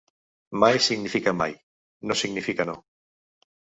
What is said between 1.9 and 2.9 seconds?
no significa no.